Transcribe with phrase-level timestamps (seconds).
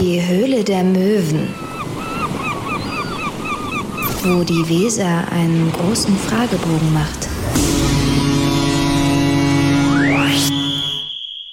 [0.00, 1.48] Die Höhle der Möwen.
[4.22, 7.28] Wo die Weser einen großen Fragebogen macht.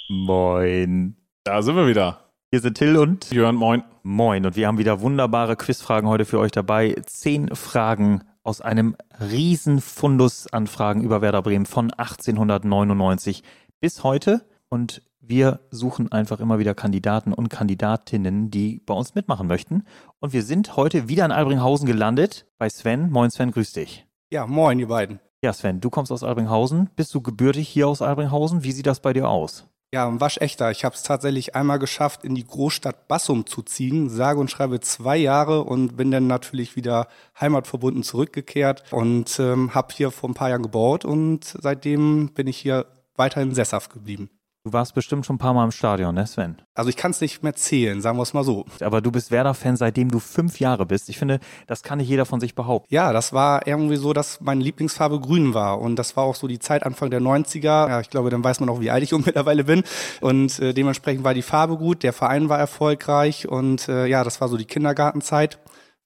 [0.10, 1.16] Moin.
[1.44, 2.32] Da sind wir wieder.
[2.52, 3.84] Hier sind Till und Jörn, moin.
[4.04, 4.46] Moin.
[4.46, 6.96] Und wir haben wieder wunderbare Quizfragen heute für euch dabei.
[7.08, 13.42] Zehn Fragen aus einem riesen Fundus an Fragen über Werder Bremen von 1899
[13.80, 14.46] bis heute.
[14.70, 19.84] Und wir suchen einfach immer wieder Kandidaten und Kandidatinnen, die bei uns mitmachen möchten.
[20.20, 23.10] Und wir sind heute wieder in Albringhausen gelandet bei Sven.
[23.10, 24.06] Moin Sven, grüß dich.
[24.32, 25.20] Ja, moin, ihr beiden.
[25.42, 26.90] Ja, Sven, du kommst aus Albringhausen.
[26.96, 28.64] Bist du gebürtig hier aus Albringhausen?
[28.64, 29.68] Wie sieht das bei dir aus?
[29.94, 30.72] Ja, ein waschechter.
[30.72, 34.80] Ich habe es tatsächlich einmal geschafft, in die Großstadt Bassum zu ziehen, sage und schreibe
[34.80, 37.08] zwei Jahre und bin dann natürlich wieder
[37.40, 42.58] heimatverbunden zurückgekehrt und ähm, habe hier vor ein paar Jahren gebaut und seitdem bin ich
[42.58, 44.30] hier weiterhin sesshaft geblieben.
[44.66, 46.60] Du warst bestimmt schon ein paar Mal im Stadion, ne, Sven?
[46.74, 48.66] Also ich kann es nicht mehr zählen, sagen wir es mal so.
[48.80, 51.08] Aber du bist Werder-Fan, seitdem du fünf Jahre bist.
[51.08, 52.92] Ich finde, das kann nicht jeder von sich behaupten.
[52.92, 55.80] Ja, das war irgendwie so, dass meine Lieblingsfarbe grün war.
[55.80, 57.62] Und das war auch so die Zeit Anfang der 90er.
[57.64, 59.84] Ja, ich glaube, dann weiß man auch, wie alt ich mittlerweile bin.
[60.20, 64.42] Und äh, dementsprechend war die Farbe gut, der Verein war erfolgreich und äh, ja, das
[64.42, 65.60] war so die Kindergartenzeit.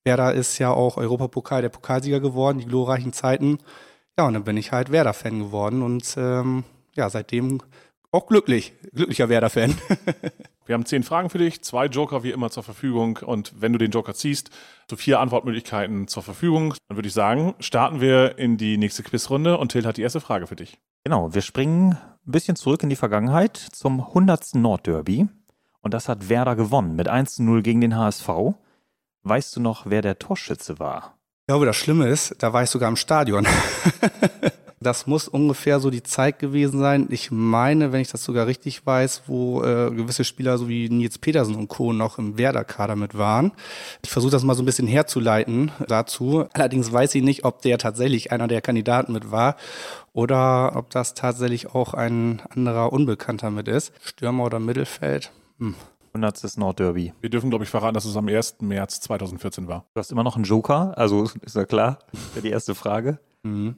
[0.04, 3.60] Werder ist ja auch Europapokal der Pokalsieger geworden, die glorreichen Zeiten.
[4.18, 6.66] Ja, und dann bin ich halt Werder-Fan geworden und ähm,
[6.96, 7.62] ja, seitdem
[8.12, 9.76] auch glücklich, glücklicher Werder-Fan.
[10.66, 13.80] Wir haben zehn Fragen für dich, zwei Joker wie immer zur Verfügung und wenn du
[13.80, 14.52] den Joker ziehst,
[14.88, 16.76] so vier Antwortmöglichkeiten zur Verfügung.
[16.88, 20.22] Dann würde ich sagen, starten wir in die nächste Quizrunde und Till hat die erste
[20.22, 20.78] Frage für dich.
[21.04, 24.56] Genau, wir springen ein bisschen zurück in die Vergangenheit zum 100.
[24.56, 25.28] Nordderby
[25.82, 28.30] und das hat Werder gewonnen mit 1 zu 0 gegen den HSV.
[29.24, 31.18] Weißt du noch, wer der Torschütze war?
[31.42, 33.48] Ich glaube, das Schlimme ist, da war ich sogar im Stadion.
[34.82, 37.08] Das muss ungefähr so die Zeit gewesen sein.
[37.10, 41.18] Ich meine, wenn ich das sogar richtig weiß, wo äh, gewisse Spieler so wie Nils
[41.18, 41.92] Petersen und Co.
[41.92, 43.52] noch im Werder-Kader mit waren.
[44.04, 46.46] Ich versuche das mal so ein bisschen herzuleiten dazu.
[46.54, 49.58] Allerdings weiß ich nicht, ob der tatsächlich einer der Kandidaten mit war
[50.14, 53.92] oder ob das tatsächlich auch ein anderer Unbekannter mit ist.
[54.02, 55.32] Stürmer oder Mittelfeld.
[55.60, 55.76] Hm.
[56.14, 56.58] 100.
[56.58, 57.14] Nordderby.
[57.22, 58.58] Wir dürfen, glaube ich, verraten, dass es am 1.
[58.62, 59.86] März 2014 war.
[59.94, 62.00] Du hast immer noch einen Joker, also ist ja klar.
[62.42, 63.20] Die erste Frage.
[63.44, 63.76] Mhm.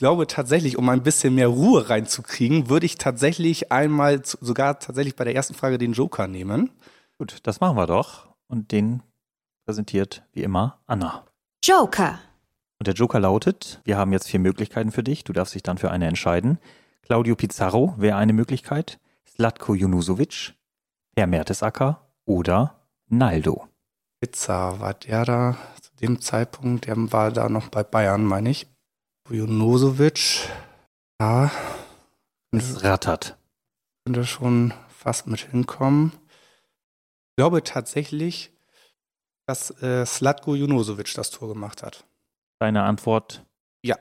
[0.00, 5.14] Ich glaube tatsächlich, um ein bisschen mehr Ruhe reinzukriegen, würde ich tatsächlich einmal sogar tatsächlich
[5.14, 6.70] bei der ersten Frage den Joker nehmen.
[7.18, 8.26] Gut, das machen wir doch.
[8.48, 9.02] Und den
[9.66, 11.26] präsentiert wie immer Anna.
[11.62, 12.18] Joker.
[12.78, 15.22] Und der Joker lautet, wir haben jetzt vier Möglichkeiten für dich.
[15.24, 16.58] Du darfst dich dann für eine entscheiden.
[17.02, 18.98] Claudio Pizarro wäre eine Möglichkeit.
[19.28, 20.54] Slatko Junusovic,
[21.14, 23.66] Per Mertesacker oder Naldo.
[24.18, 28.66] Pizza, war der da zu dem Zeitpunkt, der war da noch bei Bayern, meine ich.
[29.30, 30.48] Junosovic,
[31.20, 31.50] ja.
[32.52, 33.38] Es rattert.
[34.04, 36.12] Könnte schon fast mit hinkommen.
[36.14, 38.50] Ich glaube tatsächlich,
[39.46, 42.04] dass äh, Slatko Junosovic das Tor gemacht hat.
[42.58, 43.44] Deine Antwort?
[43.84, 43.96] Ja.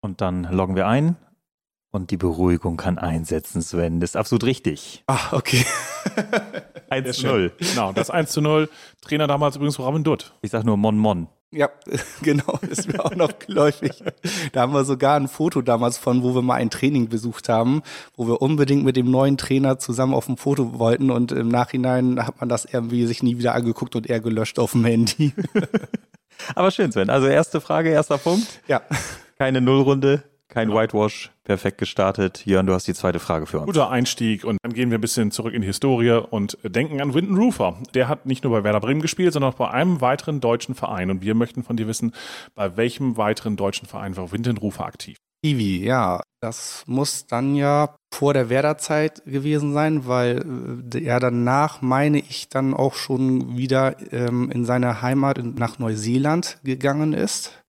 [0.00, 1.16] Und dann loggen wir ein.
[1.90, 4.00] Und die Beruhigung kann einsetzen, Sven.
[4.00, 5.04] Das ist absolut richtig.
[5.06, 5.64] Ah, okay.
[6.92, 7.52] 1 zu 0.
[7.58, 8.68] Genau, das 1 zu 0.
[9.00, 10.32] Trainer damals übrigens Robin Dutt.
[10.42, 11.28] Ich sag nur Mon Mon.
[11.54, 11.68] Ja,
[12.22, 14.02] genau, ist mir auch noch geläufig.
[14.52, 17.82] Da haben wir sogar ein Foto damals von, wo wir mal ein Training besucht haben,
[18.16, 22.26] wo wir unbedingt mit dem neuen Trainer zusammen auf dem Foto wollten und im Nachhinein
[22.26, 25.32] hat man das irgendwie sich nie wieder angeguckt und er gelöscht auf dem Handy.
[26.54, 27.10] Aber schön, Sven.
[27.10, 28.46] Also erste Frage, erster Punkt.
[28.66, 28.80] Ja.
[29.38, 30.22] Keine Nullrunde,
[30.52, 30.80] kein genau.
[30.80, 32.44] Whitewash, perfekt gestartet.
[32.44, 33.66] Jörn, du hast die zweite Frage für uns.
[33.66, 37.14] Guter Einstieg und dann gehen wir ein bisschen zurück in die Historie und denken an
[37.14, 37.78] Winton Rufer.
[37.94, 41.10] Der hat nicht nur bei Werder Bremen gespielt, sondern auch bei einem weiteren deutschen Verein.
[41.10, 42.12] Und wir möchten von dir wissen,
[42.54, 45.16] bei welchem weiteren deutschen Verein war Winton Rufer aktiv?
[45.42, 46.20] Ivi, ja.
[46.40, 52.48] Das muss dann ja vor der Werderzeit gewesen sein, weil äh, er danach, meine ich,
[52.48, 57.61] dann auch schon wieder ähm, in seine Heimat nach Neuseeland gegangen ist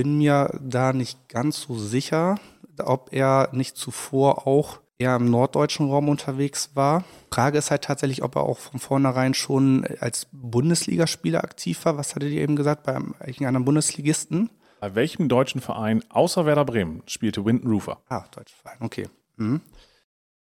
[0.00, 2.36] bin mir da nicht ganz so sicher,
[2.82, 7.04] ob er nicht zuvor auch eher im norddeutschen Raum unterwegs war.
[7.30, 11.98] Frage ist halt tatsächlich, ob er auch von vornherein schon als Bundesligaspieler aktiv war.
[11.98, 14.48] Was hattet ihr eben gesagt, bei einem Bundesligisten?
[14.80, 18.00] Bei welchem deutschen Verein außer Werder Bremen spielte Winton Rufer?
[18.08, 19.06] Ah, deutscher Verein, okay.
[19.36, 19.60] Mhm.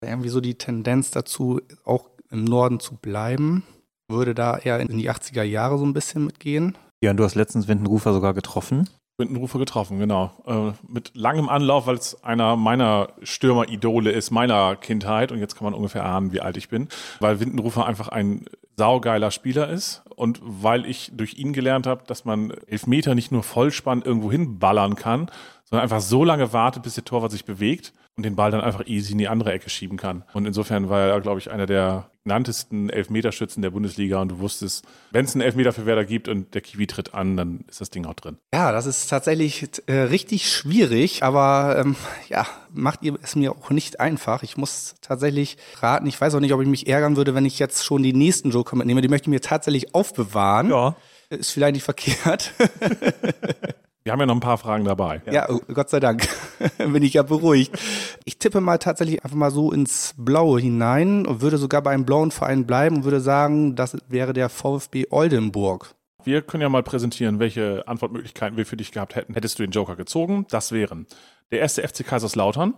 [0.01, 3.61] Irgendwie so die Tendenz dazu, auch im Norden zu bleiben.
[4.07, 6.75] Würde da eher in die 80er Jahre so ein bisschen mitgehen.
[7.03, 8.89] Ja, und du hast letztens Winton Rufer sogar getroffen.
[9.17, 10.31] Windenrufer getroffen, genau.
[10.45, 15.31] Äh, mit langem Anlauf, weil es einer meiner Stürmer-Idole ist, meiner Kindheit.
[15.31, 16.87] Und jetzt kann man ungefähr ahnen, wie alt ich bin.
[17.19, 18.45] Weil Windenrufer einfach ein
[18.75, 20.03] saugeiler Spieler ist.
[20.15, 24.95] Und weil ich durch ihn gelernt habe, dass man Elfmeter nicht nur vollspann irgendwo hinballern
[24.95, 25.29] kann,
[25.65, 28.85] sondern einfach so lange wartet, bis der Torwart sich bewegt und den Ball dann einfach
[28.87, 30.23] easy in die andere Ecke schieben kann.
[30.33, 34.85] Und insofern war er, glaube ich, einer der genanntesten Elfmeterschützen der Bundesliga und du wusstest,
[35.11, 37.89] wenn es einen Elfmeter für Werder gibt und der Kiwi tritt an, dann ist das
[37.89, 38.37] Ding auch drin.
[38.53, 41.95] Ja, das ist tatsächlich äh, richtig schwierig, aber ähm,
[42.29, 44.43] ja, macht ihr es mir auch nicht einfach.
[44.43, 47.59] Ich muss tatsächlich raten, ich weiß auch nicht, ob ich mich ärgern würde, wenn ich
[47.59, 49.01] jetzt schon die nächsten Joker mitnehme.
[49.01, 50.69] Die möchte ich mir tatsächlich aufbewahren.
[50.69, 50.95] Ja.
[51.29, 52.53] Ist vielleicht nicht verkehrt.
[54.03, 55.21] Wir haben ja noch ein paar Fragen dabei.
[55.31, 56.27] Ja, oh, Gott sei Dank.
[56.77, 57.77] Bin ich ja beruhigt.
[58.25, 62.05] Ich tippe mal tatsächlich einfach mal so ins Blaue hinein und würde sogar bei einem
[62.05, 65.95] blauen Verein bleiben und würde sagen, das wäre der VfB Oldenburg.
[66.25, 69.35] Wir können ja mal präsentieren, welche Antwortmöglichkeiten wir für dich gehabt hätten.
[69.35, 70.45] Hättest du den Joker gezogen?
[70.49, 71.07] Das wären
[71.51, 72.73] der erste FC Kaiserslautern,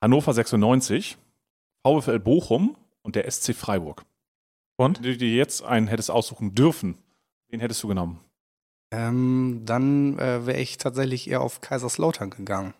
[0.00, 1.18] Hannover 96,
[1.84, 4.04] VfL Bochum und der SC Freiburg.
[4.76, 5.02] Und?
[5.02, 6.96] Wenn du dir jetzt einen hättest aussuchen dürfen,
[7.48, 8.20] wen hättest du genommen?
[8.92, 12.74] Ähm, dann äh, wäre ich tatsächlich eher auf Kaiserslautern gegangen.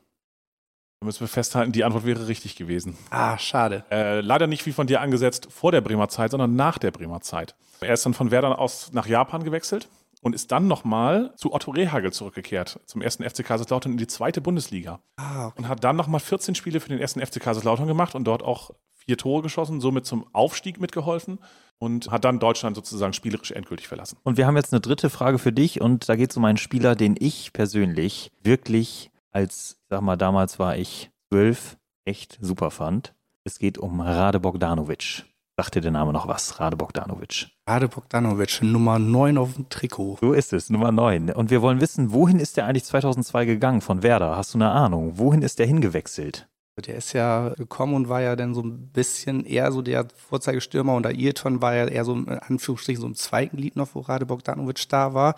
[1.00, 2.98] Da müssen wir festhalten, die Antwort wäre richtig gewesen.
[3.08, 3.84] Ah, schade.
[3.90, 7.22] Äh, leider nicht wie von dir angesetzt vor der Bremer Zeit, sondern nach der Bremer
[7.22, 7.54] Zeit.
[7.80, 9.88] Er ist dann von Werder aus nach Japan gewechselt
[10.20, 14.42] und ist dann nochmal zu Otto Rehagel zurückgekehrt, zum ersten FC Kaiserslautern in die zweite
[14.42, 15.00] Bundesliga.
[15.16, 15.58] Ah, okay.
[15.58, 18.72] Und hat dann nochmal 14 Spiele für den ersten FC Kaiserslautern gemacht und dort auch
[19.10, 21.40] vier Tore geschossen, somit zum Aufstieg mitgeholfen
[21.78, 24.18] und hat dann Deutschland sozusagen spielerisch endgültig verlassen.
[24.22, 26.58] Und wir haben jetzt eine dritte Frage für dich und da geht es um einen
[26.58, 32.70] Spieler, den ich persönlich wirklich als, ich sag mal, damals war ich zwölf, echt super
[32.70, 33.14] fand.
[33.42, 35.24] Es geht um Rade Bogdanovic.
[35.56, 36.60] Sagt dir der Name noch was?
[36.60, 37.48] Rade Bogdanovic.
[37.66, 40.18] Rade Bogdanovic, Nummer 9 auf dem Trikot.
[40.20, 41.30] So ist es, Nummer 9.
[41.30, 44.36] Und wir wollen wissen, wohin ist der eigentlich 2002 gegangen von Werder?
[44.36, 45.18] Hast du eine Ahnung?
[45.18, 46.48] Wohin ist der hingewechselt?
[46.80, 50.94] Der ist ja gekommen und war ja dann so ein bisschen eher so der Vorzeigestürmer
[50.94, 54.00] und der Ayrton war ja eher so in Anführungsstrichen so im zweiten Glied noch, wo
[54.00, 55.34] Rade Bogdanovic da war.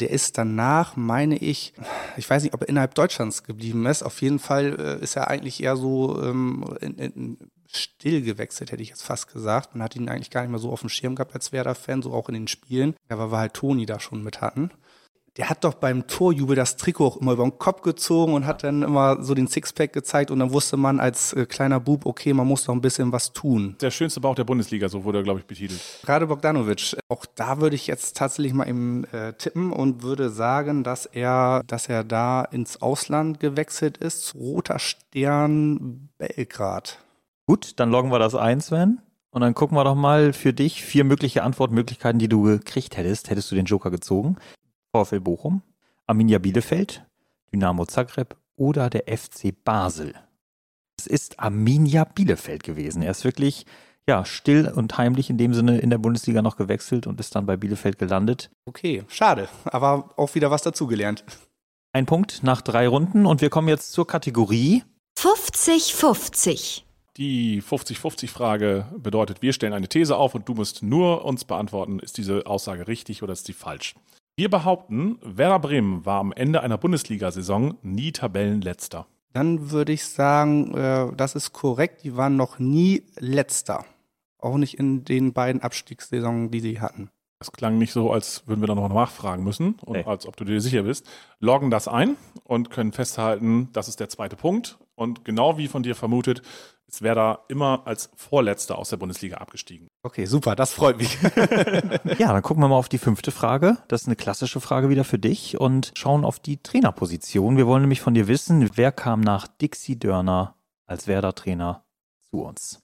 [0.00, 1.72] Der ist danach, meine ich,
[2.16, 4.02] ich weiß nicht, ob er innerhalb Deutschlands geblieben ist.
[4.02, 8.82] Auf jeden Fall äh, ist er eigentlich eher so ähm, in, in, still gewechselt, hätte
[8.82, 9.74] ich jetzt fast gesagt.
[9.74, 12.12] Man hat ihn eigentlich gar nicht mehr so auf dem Schirm gehabt als Werder-Fan, so
[12.12, 12.94] auch in den Spielen.
[13.08, 14.70] Aber weil halt Toni da schon mit hatten
[15.38, 18.64] der hat doch beim Torjubel das Trikot auch immer über den Kopf gezogen und hat
[18.64, 22.34] dann immer so den Sixpack gezeigt und dann wusste man als äh, kleiner Bub, okay,
[22.34, 23.76] man muss doch ein bisschen was tun.
[23.80, 25.80] Der schönste Bauch der Bundesliga, so wurde er, glaube ich, betitelt.
[26.04, 30.84] Gerade Bogdanovic, auch da würde ich jetzt tatsächlich mal im äh, tippen und würde sagen,
[30.84, 36.98] dass er, dass er da ins Ausland gewechselt ist, Roter Stern Belgrad.
[37.46, 39.00] Gut, dann loggen wir das ein, Sven.
[39.30, 43.30] Und dann gucken wir doch mal für dich vier mögliche Antwortmöglichkeiten, die du gekriegt hättest.
[43.30, 44.36] Hättest du den Joker gezogen?
[44.94, 45.62] VfL Bochum,
[46.06, 47.04] Arminia Bielefeld,
[47.52, 50.14] Dynamo Zagreb oder der FC Basel.
[50.98, 53.02] Es ist Arminia Bielefeld gewesen.
[53.02, 53.66] Er ist wirklich
[54.06, 57.46] ja, still und heimlich in dem Sinne in der Bundesliga noch gewechselt und ist dann
[57.46, 58.50] bei Bielefeld gelandet.
[58.66, 61.24] Okay, schade, aber auch wieder was dazugelernt.
[61.92, 64.82] Ein Punkt nach drei Runden und wir kommen jetzt zur Kategorie
[65.18, 66.82] 50-50.
[67.18, 72.16] Die 50-50-Frage bedeutet, wir stellen eine These auf und du musst nur uns beantworten, ist
[72.16, 73.94] diese Aussage richtig oder ist sie falsch.
[74.36, 79.06] Wir behaupten, Werder Bremen war am Ende einer Bundesliga-Saison nie Tabellenletzter.
[79.34, 82.02] Dann würde ich sagen, äh, das ist korrekt.
[82.04, 83.84] Die waren noch nie letzter.
[84.38, 87.10] Auch nicht in den beiden Abstiegssaisons, die sie hatten.
[87.38, 90.04] Das klang nicht so, als würden wir da noch nachfragen müssen und Nee.
[90.04, 91.06] als ob du dir sicher bist.
[91.40, 94.78] Loggen das ein und können festhalten, das ist der zweite Punkt.
[95.02, 96.42] Und genau wie von dir vermutet,
[96.86, 99.88] ist Werder immer als Vorletzter aus der Bundesliga abgestiegen.
[100.02, 101.18] Okay, super, das freut mich.
[102.18, 103.78] Ja, dann gucken wir mal auf die fünfte Frage.
[103.88, 107.56] Das ist eine klassische Frage wieder für dich und schauen auf die Trainerposition.
[107.56, 110.56] Wir wollen nämlich von dir wissen, wer kam nach Dixie Dörner
[110.86, 111.84] als Werder-Trainer
[112.30, 112.80] zu uns?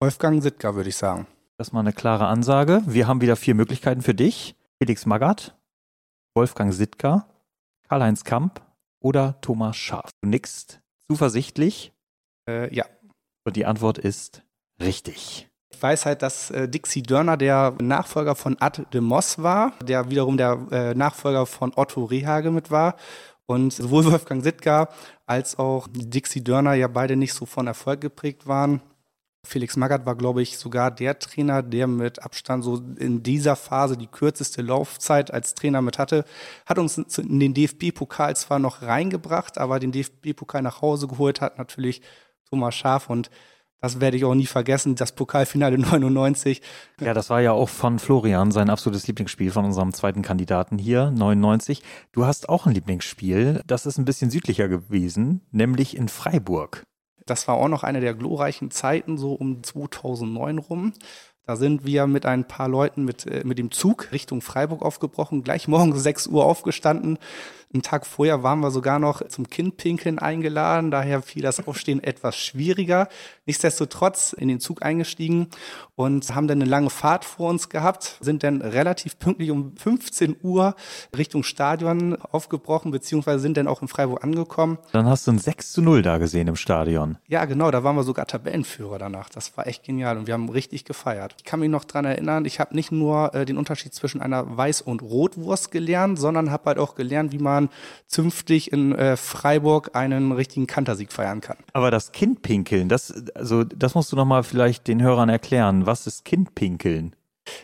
[0.00, 1.26] Wolfgang Sittger, würde ich sagen.
[1.56, 2.82] Das ist mal eine klare Ansage.
[2.86, 4.56] Wir haben wieder vier Möglichkeiten für dich.
[4.78, 5.56] Felix Magath,
[6.34, 7.28] Wolfgang Sittger,
[7.88, 8.60] Karl-Heinz Kamp
[8.98, 10.10] oder Thomas Schaaf.
[10.20, 10.81] Du nickst
[11.12, 11.92] zuversichtlich
[12.48, 12.84] Äh, ja.
[13.44, 14.42] und die Antwort ist
[14.80, 15.48] richtig.
[15.70, 20.10] Ich weiß halt, dass äh, Dixie Dörner der Nachfolger von Ad de Moss war, der
[20.10, 22.96] wiederum der äh, Nachfolger von Otto Rehage mit war.
[23.46, 24.88] Und sowohl Wolfgang Sittger
[25.26, 28.80] als auch Dixie Dörner ja beide nicht so von Erfolg geprägt waren.
[29.44, 33.96] Felix Magath war, glaube ich, sogar der Trainer, der mit Abstand so in dieser Phase
[33.96, 36.24] die kürzeste Laufzeit als Trainer mit hatte.
[36.64, 41.58] Hat uns in den DFB-Pokal zwar noch reingebracht, aber den DFB-Pokal nach Hause geholt hat
[41.58, 42.02] natürlich
[42.48, 43.30] Thomas Schaaf und
[43.80, 46.62] das werde ich auch nie vergessen, das Pokalfinale 99.
[47.00, 51.10] Ja, das war ja auch von Florian sein absolutes Lieblingsspiel von unserem zweiten Kandidaten hier,
[51.10, 51.82] 99.
[52.12, 56.84] Du hast auch ein Lieblingsspiel, das ist ein bisschen südlicher gewesen, nämlich in Freiburg.
[57.26, 60.92] Das war auch noch eine der glorreichen Zeiten, so um 2009 rum.
[61.44, 65.42] Da sind wir mit ein paar Leuten mit, äh, mit dem Zug Richtung Freiburg aufgebrochen,
[65.42, 67.18] gleich morgens 6 Uhr aufgestanden,
[67.74, 72.36] einen Tag vorher waren wir sogar noch zum Kindpinkeln eingeladen, daher fiel das Aufstehen etwas
[72.36, 73.08] schwieriger.
[73.46, 75.48] Nichtsdestotrotz in den Zug eingestiegen
[75.94, 80.36] und haben dann eine lange Fahrt vor uns gehabt, sind dann relativ pünktlich um 15
[80.42, 80.76] Uhr
[81.16, 84.78] Richtung Stadion aufgebrochen, beziehungsweise sind dann auch in Freiburg angekommen.
[84.92, 87.18] Dann hast du ein 6 zu 0 da gesehen im Stadion.
[87.28, 89.28] Ja, genau, da waren wir sogar Tabellenführer danach.
[89.28, 91.34] Das war echt genial und wir haben richtig gefeiert.
[91.38, 94.44] Ich kann mich noch dran erinnern, ich habe nicht nur äh, den Unterschied zwischen einer
[94.44, 97.70] Weiß- und Rotwurst gelernt, sondern habe halt auch gelernt, wie man man
[98.06, 101.56] zünftig in äh, Freiburg einen richtigen Kantersieg feiern kann.
[101.72, 105.86] Aber das Kindpinkeln, das, also, das musst du nochmal vielleicht den Hörern erklären.
[105.86, 107.16] Was ist Kindpinkeln?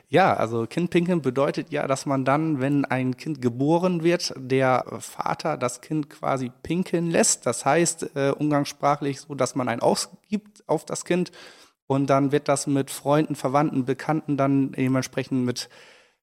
[0.09, 5.57] Ja, also Kindpinkeln bedeutet ja, dass man dann, wenn ein Kind geboren wird, der Vater
[5.57, 7.47] das Kind quasi pinkeln lässt.
[7.47, 11.31] Das heißt, äh, umgangssprachlich so, dass man einen ausgibt auf das Kind
[11.87, 15.69] und dann wird das mit Freunden, Verwandten, Bekannten dann dementsprechend mit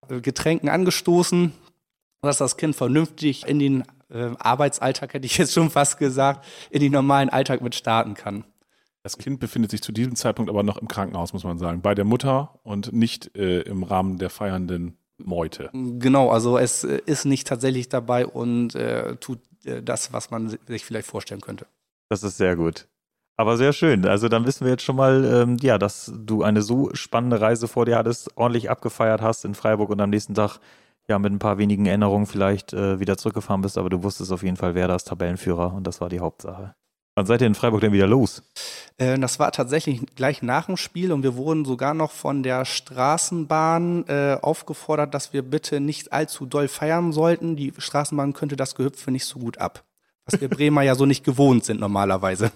[0.10, 1.54] äh, Getränken angestoßen
[2.26, 6.82] dass das Kind vernünftig in den äh, Arbeitsalltag, hätte ich jetzt schon fast gesagt, in
[6.82, 8.44] den normalen Alltag mit starten kann.
[9.04, 11.94] Das Kind befindet sich zu diesem Zeitpunkt aber noch im Krankenhaus, muss man sagen, bei
[11.94, 15.70] der Mutter und nicht äh, im Rahmen der feiernden Meute.
[15.74, 20.58] Genau, also es äh, ist nicht tatsächlich dabei und äh, tut äh, das, was man
[20.68, 21.68] sich vielleicht vorstellen könnte.
[22.10, 22.88] Das ist sehr gut.
[23.38, 24.06] Aber sehr schön.
[24.06, 27.68] Also dann wissen wir jetzt schon mal, ähm, ja, dass du eine so spannende Reise
[27.68, 30.60] vor dir hattest, ordentlich abgefeiert hast in Freiburg und am nächsten Tag
[31.08, 34.44] ja mit ein paar wenigen Änderungen vielleicht äh, wieder zurückgefahren bist, aber du wusstest auf
[34.44, 36.76] jeden Fall, wer da ist Tabellenführer und das war die Hauptsache.
[37.18, 38.44] Wann seid ihr in Freiburg denn wieder los?
[38.98, 42.66] Äh, das war tatsächlich gleich nach dem Spiel und wir wurden sogar noch von der
[42.66, 47.56] Straßenbahn äh, aufgefordert, dass wir bitte nicht allzu doll feiern sollten.
[47.56, 49.86] Die Straßenbahn könnte das Gehüpfe nicht so gut ab.
[50.26, 52.52] Was wir Bremer ja so nicht gewohnt sind normalerweise.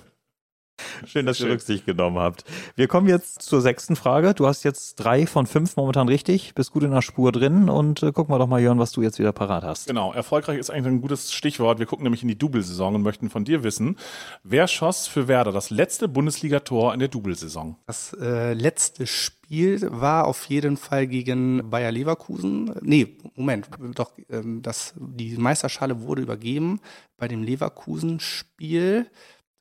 [1.05, 1.47] Schön, dass Schön.
[1.47, 2.43] ihr Rücksicht genommen habt.
[2.75, 4.33] Wir kommen jetzt zur sechsten Frage.
[4.33, 8.03] Du hast jetzt drei von fünf momentan richtig, bist gut in der Spur drin und
[8.03, 9.87] äh, gucken wir doch mal, Jörn, was du jetzt wieder parat hast.
[9.87, 11.79] Genau, erfolgreich ist eigentlich ein gutes Stichwort.
[11.79, 13.97] Wir gucken nämlich in die Double-Saison und möchten von dir wissen,
[14.43, 17.77] wer schoss für Werder das letzte Bundesligator in der Double-Saison?
[17.87, 22.75] Das äh, letzte Spiel war auf jeden Fall gegen Bayer Leverkusen.
[22.81, 26.79] Nee, Moment, doch, ähm, das, die Meisterschale wurde übergeben
[27.17, 29.07] bei dem Leverkusen-Spiel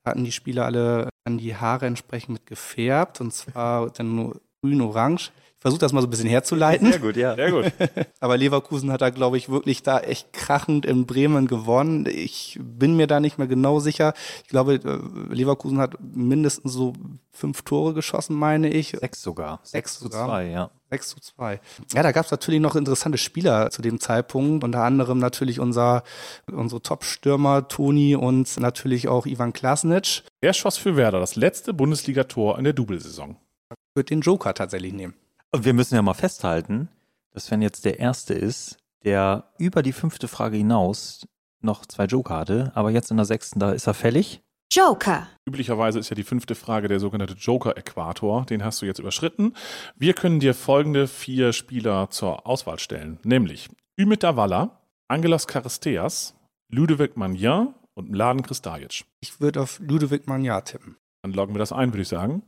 [0.09, 5.31] hatten die Spieler alle an die Haare entsprechend mit gefärbt und zwar dann nur grün-orange.
[5.59, 6.93] Ich versuche das mal so ein bisschen herzuleiten.
[6.93, 7.35] Sehr gut, ja.
[7.35, 7.73] Sehr gut.
[8.21, 12.07] Aber Leverkusen hat da, glaube ich, wirklich da echt krachend in Bremen gewonnen.
[12.07, 14.15] Ich bin mir da nicht mehr genau sicher.
[14.45, 16.93] Ich glaube, äh, Leverkusen hat mindestens so
[17.33, 18.91] fünf Tore geschossen, meine ich.
[18.91, 19.59] Sechs sogar.
[19.65, 20.71] Sechs, Sechs zu zwei, ja.
[20.91, 21.61] 6 zu 2.
[21.93, 24.65] Ja, da gab es natürlich noch interessante Spieler zu dem Zeitpunkt.
[24.65, 26.03] Unter anderem natürlich unser,
[26.51, 30.23] unsere Top-Stürmer Toni und natürlich auch Ivan Klasnic.
[30.41, 33.37] Wer schoss für Werder das letzte Bundesligator in der Double-Saison?
[33.71, 35.15] Ich würde den Joker tatsächlich nehmen.
[35.51, 36.89] Und wir müssen ja mal festhalten,
[37.33, 41.27] dass wenn jetzt der Erste ist, der über die fünfte Frage hinaus
[41.61, 44.43] noch zwei Joker hatte, aber jetzt in der sechsten, da ist er fällig.
[44.71, 45.27] Joker.
[45.47, 48.45] Üblicherweise ist ja die fünfte Frage der sogenannte Joker-Äquator.
[48.45, 49.55] Den hast du jetzt überschritten.
[49.97, 56.35] Wir können dir folgende vier Spieler zur Auswahl stellen, nämlich Ümit Davala, Angelos Charisteas,
[56.69, 59.07] Ludovic Magnin und Mladen Kristajic.
[59.21, 60.99] Ich würde auf Ludovic Magnin tippen.
[61.23, 62.43] Dann loggen wir das ein, würde ich sagen.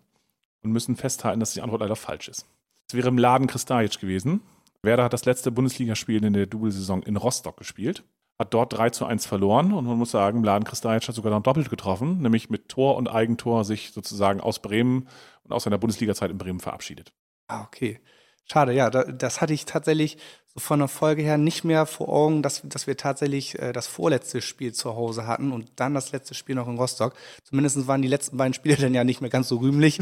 [0.63, 2.47] Und müssen festhalten, dass die Antwort leider falsch ist.
[2.91, 4.41] Es wäre Mladen Kristajic gewesen.
[4.83, 8.03] Werder hat das letzte Bundesligaspiel in der Double-Saison in Rostock gespielt
[8.41, 11.43] hat dort 3 zu 1 verloren und man muss sagen, Mladen Kristajic hat sogar noch
[11.43, 15.09] doppelt getroffen, nämlich mit Tor und Eigentor sich sozusagen aus Bremen
[15.45, 17.13] und aus seiner Bundesliga-Zeit in Bremen verabschiedet.
[17.49, 18.01] Ah, okay.
[18.45, 20.19] Schade, ja, das hatte ich tatsächlich
[20.53, 23.87] so von der Folge her nicht mehr vor Augen, dass, dass wir tatsächlich äh, das
[23.87, 27.15] vorletzte Spiel zu Hause hatten und dann das letzte Spiel noch in Rostock.
[27.45, 30.01] Zumindest waren die letzten beiden Spiele dann ja nicht mehr ganz so rühmlich.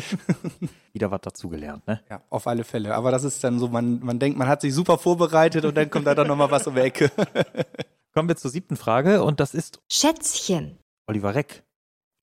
[0.95, 2.01] Wieder was dazugelernt, ne?
[2.09, 2.95] Ja, auf alle Fälle.
[2.95, 5.91] Aber das ist dann so, man, man denkt, man hat sich super vorbereitet und dann
[5.91, 7.11] kommt da dann nochmal was um die Ecke.
[8.15, 10.79] Kommen wir zur siebten Frage und das ist Schätzchen.
[11.07, 11.63] Oliver Reck.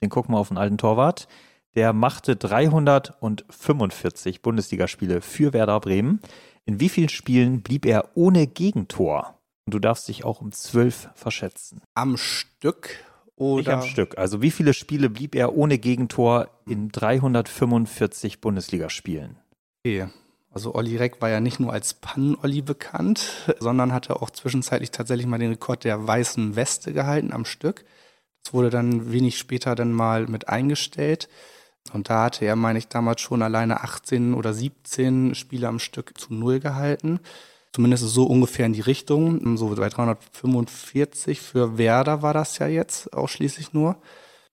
[0.01, 1.27] Den gucken wir auf den alten Torwart.
[1.75, 6.20] Der machte 345 Bundesligaspiele für Werder Bremen.
[6.65, 9.38] In wie vielen Spielen blieb er ohne Gegentor?
[9.65, 11.82] Und du darfst dich auch um zwölf verschätzen.
[11.94, 12.98] Am Stück
[13.36, 13.58] oder?
[13.58, 14.17] Nicht am Stück.
[14.17, 19.38] Also wie viele Spiele blieb er ohne Gegentor in 345 Bundesligaspielen?
[19.86, 20.08] Okay.
[20.51, 25.27] Also Olli Reck war ja nicht nur als Pannen-Olli bekannt, sondern hatte auch zwischenzeitlich tatsächlich
[25.27, 27.84] mal den Rekord der weißen Weste gehalten am Stück.
[28.46, 31.27] Das wurde dann wenig später dann mal mit eingestellt.
[31.93, 36.17] Und da hatte er, meine ich, damals schon alleine 18 oder 17 Spiele am Stück
[36.17, 37.19] zu Null gehalten.
[37.73, 39.57] Zumindest so ungefähr in die Richtung.
[39.57, 44.01] So bei 345 für Werder war das ja jetzt ausschließlich nur.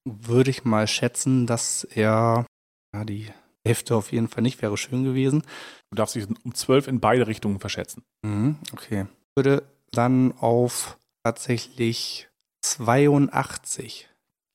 [0.05, 2.47] Würde ich mal schätzen, dass er
[2.95, 3.29] ja, die
[3.65, 5.43] Hälfte auf jeden Fall nicht, wäre schön gewesen.
[5.91, 8.03] Du darfst dich um 12 in beide Richtungen verschätzen.
[8.23, 9.07] Mhm, okay.
[9.31, 9.63] Ich würde
[9.93, 12.29] dann auf tatsächlich
[12.63, 14.09] 82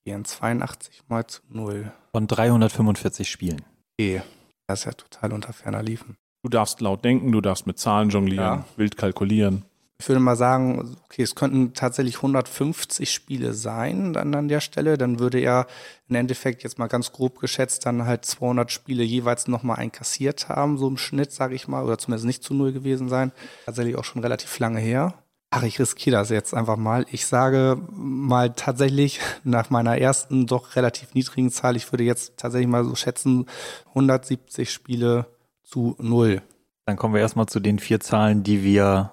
[0.08, 0.26] gehen.
[0.26, 1.92] 82 mal zu 0.
[2.14, 3.62] Von 345 Spielen.
[4.00, 4.22] Okay.
[4.68, 6.16] Das ist ja total unter ferner Liefen.
[6.44, 8.66] Du darfst laut denken, du darfst mit Zahlen jonglieren, Ja.
[8.76, 9.64] wild kalkulieren.
[10.00, 14.96] Ich würde mal sagen, okay, es könnten tatsächlich 150 Spiele sein dann an der Stelle.
[14.98, 15.66] Dann würde er
[16.08, 20.78] im Endeffekt jetzt mal ganz grob geschätzt dann halt 200 Spiele jeweils nochmal einkassiert haben,
[20.78, 23.32] so im Schnitt, sage ich mal, oder zumindest nicht zu null gewesen sein.
[23.66, 25.16] Tatsächlich auch schon relativ lange her.
[25.50, 27.06] Ach, ich riskiere das jetzt einfach mal.
[27.10, 32.68] Ich sage mal tatsächlich nach meiner ersten doch relativ niedrigen Zahl, ich würde jetzt tatsächlich
[32.68, 33.46] mal so schätzen,
[33.90, 35.26] 170 Spiele
[35.64, 36.42] zu null.
[36.86, 39.12] Dann kommen wir erstmal zu den vier Zahlen, die wir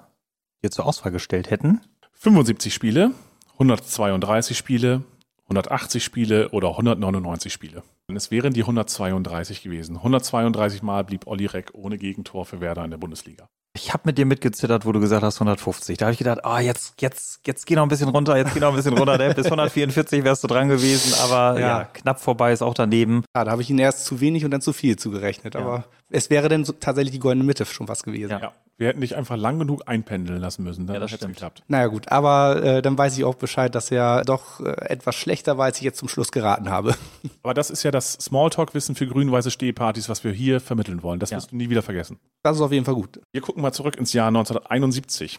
[0.62, 1.80] dir zur Auswahl gestellt hätten.
[2.14, 3.12] 75 Spiele,
[3.52, 5.02] 132 Spiele,
[5.44, 7.82] 180 Spiele oder 199 Spiele.
[8.08, 9.96] Und es wären die 132 gewesen.
[9.96, 13.48] 132 Mal blieb Olli Reck ohne Gegentor für Werder in der Bundesliga.
[13.76, 15.98] Ich habe mit dir mitgezittert, wo du gesagt hast 150.
[15.98, 18.60] Da habe ich gedacht, ah, jetzt, jetzt, jetzt geh noch ein bisschen runter, jetzt geh
[18.60, 19.18] noch ein bisschen runter.
[19.18, 19.34] Ne?
[19.34, 21.66] Bis 144 wärst du dran gewesen, aber ja.
[21.66, 21.84] Ja.
[21.84, 23.24] knapp vorbei ist auch daneben.
[23.34, 25.54] Ja, da habe ich ihn erst zu wenig und dann zu viel zugerechnet.
[25.54, 25.60] Ja.
[25.60, 28.30] Aber es wäre dann so, tatsächlich die goldene Mitte schon was gewesen.
[28.30, 28.52] Ja.
[28.76, 30.86] Wir hätten dich einfach lang genug einpendeln lassen müssen.
[30.86, 31.62] Dann Ja, das hätte geklappt.
[31.68, 35.56] Naja gut, aber äh, dann weiß ich auch Bescheid, dass er doch äh, etwas schlechter
[35.58, 36.94] war, als ich jetzt zum Schluss geraten habe.
[37.44, 41.20] Aber das ist ja das Smalltalk-Wissen für grün-weiße Stehpartys, was wir hier vermitteln wollen.
[41.20, 41.36] Das Ja.
[41.36, 42.18] wirst du nie wieder vergessen.
[42.42, 43.20] Das ist auf jeden Fall gut.
[43.32, 45.38] Wir gucken mal zurück ins Jahr 1971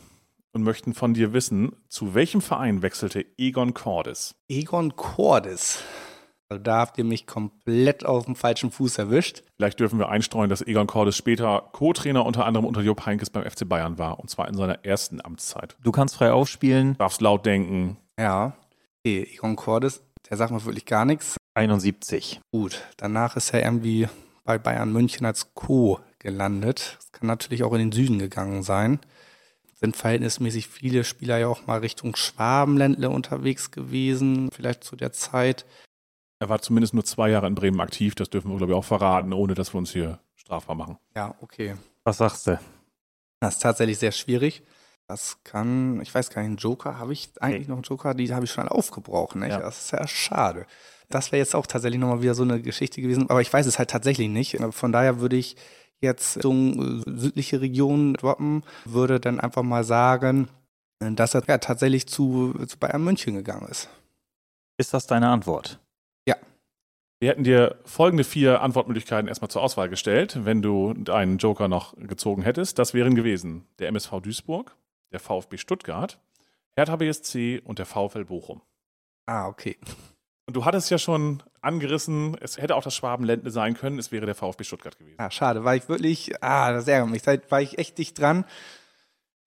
[0.54, 4.36] und möchten von dir wissen, zu welchem Verein wechselte Egon Cordes?
[4.48, 5.80] Egon Cordes.
[6.50, 9.44] Also da habt ihr mich komplett auf dem falschen Fuß erwischt.
[9.58, 13.50] Vielleicht dürfen wir einstreuen, dass Egon Cordes später Co-Trainer unter anderem unter Jupp Heynckes beim
[13.50, 15.76] FC Bayern war, und zwar in seiner ersten Amtszeit.
[15.84, 16.96] Du kannst frei aufspielen.
[16.98, 17.98] Darfst laut denken.
[18.20, 18.54] Ja.
[19.00, 21.38] Okay, Egon Cordes, der sagt mir wirklich gar nichts.
[21.56, 22.42] 71.
[22.52, 24.08] Gut, danach ist er irgendwie
[24.44, 26.00] bei Bayern München als Co.
[26.20, 26.98] gelandet.
[27.00, 29.00] Das kann natürlich auch in den Süden gegangen sein.
[29.74, 35.66] Sind verhältnismäßig viele Spieler ja auch mal Richtung Schwabenländle unterwegs gewesen, vielleicht zu der Zeit.
[36.40, 38.84] Er war zumindest nur zwei Jahre in Bremen aktiv, das dürfen wir, glaube ich, auch
[38.84, 40.98] verraten, ohne dass wir uns hier strafbar machen.
[41.16, 41.76] Ja, okay.
[42.04, 42.60] Was sagst du?
[43.40, 44.64] Das ist tatsächlich sehr schwierig.
[45.08, 48.14] Das kann, ich weiß gar nicht, einen Joker, habe ich eigentlich noch einen Joker?
[48.14, 49.52] Die habe ich schon alle aufgebraucht, nicht?
[49.52, 49.60] Ja.
[49.60, 50.66] Das ist ja schade.
[51.10, 53.78] Das wäre jetzt auch tatsächlich nochmal wieder so eine Geschichte gewesen, aber ich weiß es
[53.78, 54.58] halt tatsächlich nicht.
[54.72, 55.56] Von daher würde ich
[56.02, 60.48] jetzt so äh, südliche Region droppen, würde dann einfach mal sagen,
[61.00, 63.90] dass er ja tatsächlich zu, zu Bayern München gegangen ist.
[64.78, 65.80] Ist das deine Antwort?
[67.26, 71.96] Wir hätten dir folgende vier Antwortmöglichkeiten erstmal zur Auswahl gestellt, wenn du einen Joker noch
[71.98, 72.78] gezogen hättest.
[72.78, 74.76] Das wären gewesen der MSV Duisburg,
[75.12, 76.20] der VfB Stuttgart,
[76.76, 78.62] Hertha BSC und der VfL Bochum.
[79.26, 79.76] Ah, okay.
[80.46, 84.28] Und du hattest ja schon angerissen, es hätte auch das Schwabenländle sein können, es wäre
[84.28, 85.18] der VfB Stuttgart gewesen.
[85.18, 88.46] Ah, schade, war ich wirklich, ah, das ärgert mich, da war ich echt dicht dran.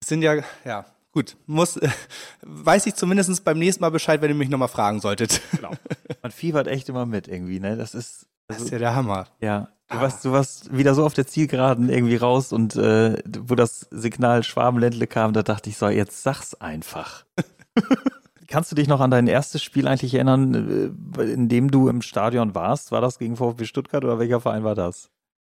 [0.01, 0.85] Es sind ja, ja,
[1.19, 1.89] gut, muss, äh,
[2.43, 5.41] weiß ich zumindest beim nächsten Mal Bescheid, wenn ihr mich nochmal fragen solltet.
[5.53, 5.73] Genau.
[6.23, 7.77] Man fiebert echt immer mit irgendwie, ne?
[7.77, 8.27] Das ist.
[8.47, 9.27] Das Also, ist ja der Hammer.
[9.41, 9.69] ja.
[9.91, 10.03] Du Ah.
[10.03, 14.43] warst, du warst wieder so auf der Zielgeraden irgendwie raus und äh, wo das Signal
[14.45, 17.25] Schwabenländle kam, da dachte ich so, jetzt sag's einfach.
[18.49, 22.03] Kannst du dich noch an dein erstes Spiel eigentlich erinnern, äh, in dem du im
[22.03, 22.93] Stadion warst?
[22.93, 25.07] War das gegen VfB Stuttgart oder welcher Verein war das?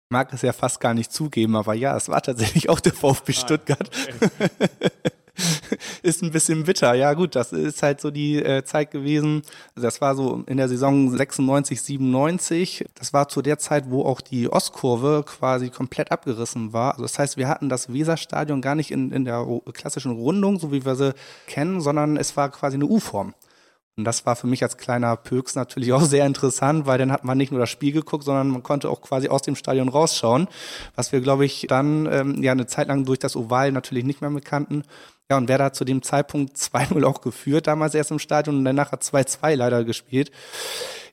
[0.09, 2.93] Ich mag es ja fast gar nicht zugeben, aber ja, es war tatsächlich auch der
[2.93, 3.89] VfB Stuttgart.
[6.01, 6.93] ist ein bisschen bitter.
[6.93, 9.41] Ja, gut, das ist halt so die äh, Zeit gewesen.
[9.75, 12.85] Das war so in der Saison 96, 97.
[12.95, 16.93] Das war zu der Zeit, wo auch die Ostkurve quasi komplett abgerissen war.
[16.93, 20.71] Also das heißt, wir hatten das Weserstadion gar nicht in, in der klassischen Rundung, so
[20.71, 21.13] wie wir sie
[21.47, 23.33] kennen, sondern es war quasi eine U-Form.
[23.97, 27.23] Und das war für mich als kleiner Pöks natürlich auch sehr interessant, weil dann hat
[27.23, 30.47] man nicht nur das Spiel geguckt, sondern man konnte auch quasi aus dem Stadion rausschauen,
[30.95, 34.21] was wir, glaube ich, dann ähm, ja eine Zeit lang durch das Oval natürlich nicht
[34.21, 34.83] mehr bekannten.
[35.29, 38.65] Ja, und Werder hat zu dem Zeitpunkt 2-0 auch geführt, damals erst im Stadion und
[38.65, 40.31] danach hat 2-2 leider gespielt.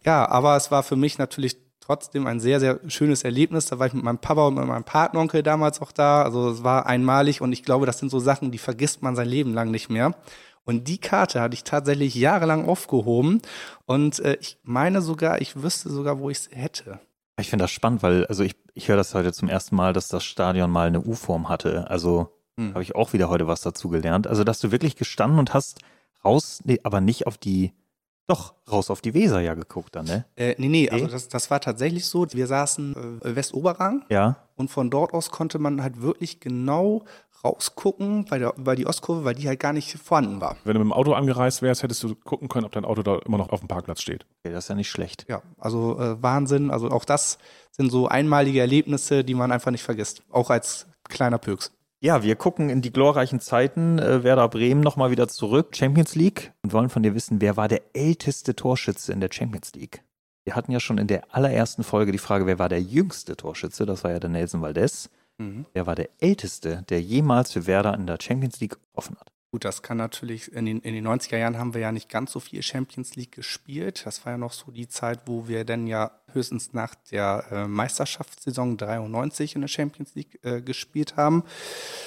[0.05, 3.67] Ja, aber es war für mich natürlich trotzdem ein sehr, sehr schönes Erlebnis.
[3.67, 6.23] Da war ich mit meinem Papa und mit meinem Patenonkel damals auch da.
[6.23, 9.29] Also es war einmalig und ich glaube, das sind so Sachen, die vergisst man sein
[9.29, 10.15] Leben lang nicht mehr.
[10.65, 13.43] Und die Karte hatte ich tatsächlich jahrelang aufgehoben
[13.85, 17.01] und äh, ich meine sogar, ich wüsste sogar, wo ich sie hätte.
[17.39, 20.09] Ich finde das spannend, weil, also ich, ich höre das heute zum ersten Mal, dass
[20.09, 21.91] das Stadion mal eine U-Form hatte.
[21.91, 22.71] Also Hm.
[22.75, 24.27] habe ich auch wieder heute was dazu gelernt.
[24.27, 25.81] Also, dass du wirklich gestanden und hast
[26.25, 27.73] raus, nee, aber nicht auf die,
[28.27, 30.25] Doch, raus auf die Weser ja geguckt dann, ne?
[30.37, 32.27] Äh, nee, nee, also das, das war tatsächlich so.
[32.33, 34.37] Wir saßen äh, Westoberrang Ja.
[34.57, 37.05] und von dort aus konnte man halt wirklich genau
[37.45, 40.57] rausgucken bei, der, bei die Ostkurve, weil die halt gar nicht vorhanden war.
[40.65, 43.19] Wenn du mit dem Auto angereist wärst, hättest du gucken können, ob dein Auto da
[43.27, 44.25] immer noch auf dem Parkplatz steht.
[44.43, 45.27] Okay, das ist ja nicht schlecht.
[45.29, 46.71] Ja, also äh, Wahnsinn.
[46.71, 47.37] Also auch das
[47.73, 50.23] sind so einmalige Erlebnisse, die man einfach nicht vergisst.
[50.31, 51.73] Auch als kleiner Pöks.
[52.05, 56.53] Ja, wir gucken in die glorreichen Zeiten äh, Werder Bremen nochmal wieder zurück, Champions League,
[56.63, 60.03] und wollen von dir wissen, wer war der älteste Torschütze in der Champions League?
[60.45, 63.87] Wir hatten ja schon in der allerersten Folge die Frage, wer war der jüngste Torschütze?
[63.87, 65.09] Das war ja der Nelson Valdez.
[65.73, 69.33] Wer war der älteste, der jemals für Werder in der Champions League getroffen hat?
[69.55, 72.33] Gut, das kann natürlich, in den, in den 90er Jahren haben wir ja nicht ganz
[72.33, 74.03] so viel Champions League gespielt.
[74.05, 77.69] Das war ja noch so die Zeit, wo wir dann ja höchstens nach der äh,
[77.69, 81.45] Meisterschaftssaison 93 in der Champions League äh, gespielt haben.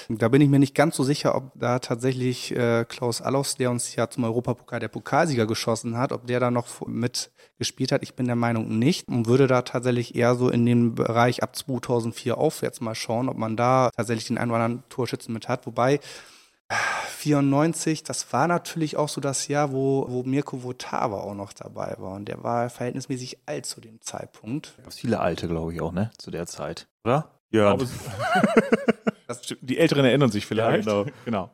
[0.10, 3.72] Da bin ich mir nicht ganz so sicher, ob da tatsächlich äh, Klaus Allofs, der
[3.72, 8.04] uns ja zum Europapokal der Pokalsieger geschossen hat, ob der da noch mit gespielt hat.
[8.04, 11.56] Ich bin der Meinung nicht und würde da tatsächlich eher so in den Bereich ab
[11.56, 15.66] 2004 aufwärts mal schauen, ob man da tatsächlich den einen oder anderen Torschützen mit hat.
[15.66, 16.02] Wobei
[16.70, 21.96] 94, das war natürlich auch so das Jahr, wo, wo Mirko Votava auch noch dabei
[21.98, 22.14] war.
[22.14, 24.76] Und der war verhältnismäßig alt zu dem Zeitpunkt.
[24.84, 26.12] Gab viele Alte, glaube ich, auch, ne?
[26.18, 26.88] Zu der Zeit.
[27.04, 27.32] Oder?
[27.50, 27.78] Ja.
[29.62, 30.88] Die Älteren erinnern sich vielleicht.
[30.88, 31.50] Ja, genau.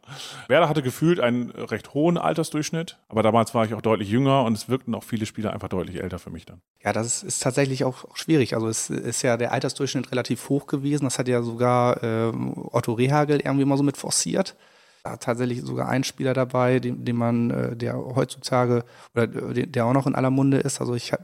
[0.48, 4.54] Werder hatte gefühlt einen recht hohen Altersdurchschnitt, aber damals war ich auch deutlich jünger und
[4.54, 6.62] es wirkten auch viele Spieler einfach deutlich älter für mich dann.
[6.84, 8.54] Ja, das ist, ist tatsächlich auch, auch schwierig.
[8.54, 11.06] Also es ist ja der Altersdurchschnitt relativ hoch gewesen.
[11.06, 14.56] Das hat ja sogar ähm, Otto Rehagel irgendwie mal so mit forciert.
[15.04, 19.94] Tatsächlich sogar ein Spieler dabei, den, den man, äh, der heutzutage oder äh, der auch
[19.94, 20.80] noch in aller Munde ist.
[20.80, 21.24] Also ich habe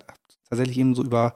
[0.50, 1.34] tatsächlich eben so über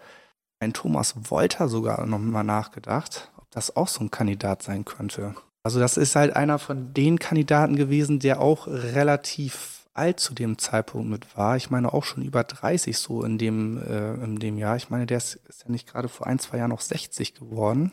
[0.59, 5.35] einen Thomas Wolter sogar noch mal nachgedacht, ob das auch so ein Kandidat sein könnte.
[5.63, 10.57] Also das ist halt einer von den Kandidaten gewesen, der auch relativ alt zu dem
[10.57, 11.55] Zeitpunkt mit war.
[11.55, 14.75] Ich meine auch schon über 30 so in dem, äh, in dem Jahr.
[14.75, 17.91] Ich meine, der ist, ist ja nicht gerade vor ein, zwei Jahren noch 60 geworden.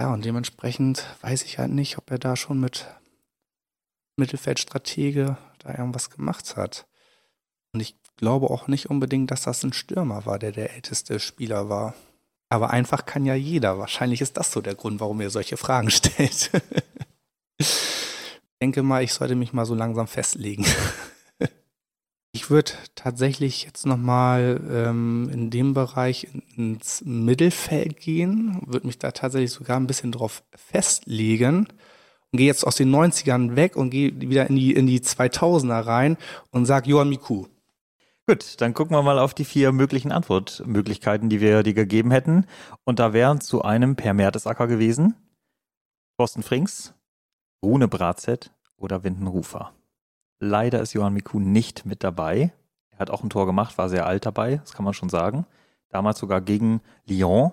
[0.00, 2.86] Ja, und dementsprechend weiß ich halt nicht, ob er da schon mit
[4.20, 6.86] Mittelfeldstratege da irgendwas gemacht hat.
[7.72, 11.68] Und ich glaube auch nicht unbedingt, dass das ein Stürmer war, der der älteste Spieler
[11.68, 11.94] war.
[12.48, 13.78] Aber einfach kann ja jeder.
[13.78, 16.50] Wahrscheinlich ist das so der Grund, warum ihr solche Fragen stellt.
[17.58, 20.66] ich denke mal, ich sollte mich mal so langsam festlegen.
[22.32, 29.12] ich würde tatsächlich jetzt nochmal ähm, in dem Bereich ins Mittelfeld gehen, würde mich da
[29.12, 31.68] tatsächlich sogar ein bisschen drauf festlegen
[32.32, 35.86] und gehe jetzt aus den 90ern weg und gehe wieder in die, in die 2000er
[35.86, 36.16] rein
[36.50, 37.46] und sag Johann Miku.
[38.26, 42.46] Gut, dann gucken wir mal auf die vier möglichen Antwortmöglichkeiten, die wir dir gegeben hätten.
[42.84, 45.16] Und da wären zu einem Per Mertesacker gewesen,
[46.16, 46.94] Thorsten Frings,
[47.62, 49.72] Rune Bratzett oder Windenrufer.
[50.38, 52.52] Leider ist Johann Miku nicht mit dabei.
[52.90, 55.46] Er hat auch ein Tor gemacht, war sehr alt dabei, das kann man schon sagen.
[55.88, 57.52] Damals sogar gegen Lyon.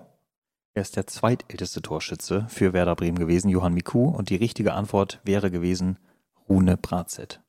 [0.74, 4.08] Er ist der zweitälteste Torschütze für Werder Bremen gewesen, Johann Miku.
[4.08, 5.98] Und die richtige Antwort wäre gewesen
[6.48, 7.40] Rune Bratzett.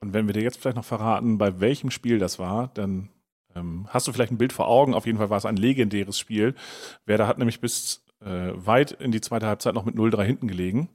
[0.00, 3.10] Und wenn wir dir jetzt vielleicht noch verraten, bei welchem Spiel das war, dann
[3.54, 4.94] ähm, hast du vielleicht ein Bild vor Augen.
[4.94, 6.54] Auf jeden Fall war es ein legendäres Spiel.
[7.06, 10.88] Werder hat nämlich bis äh, weit in die zweite Halbzeit noch mit 0-3 hinten gelegen